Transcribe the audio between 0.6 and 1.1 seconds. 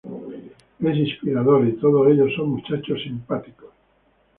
Es